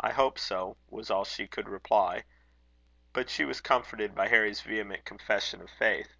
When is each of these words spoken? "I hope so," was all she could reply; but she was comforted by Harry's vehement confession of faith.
"I 0.00 0.12
hope 0.12 0.38
so," 0.38 0.78
was 0.88 1.10
all 1.10 1.26
she 1.26 1.46
could 1.46 1.68
reply; 1.68 2.24
but 3.12 3.28
she 3.28 3.44
was 3.44 3.60
comforted 3.60 4.14
by 4.14 4.28
Harry's 4.28 4.62
vehement 4.62 5.04
confession 5.04 5.60
of 5.60 5.68
faith. 5.68 6.16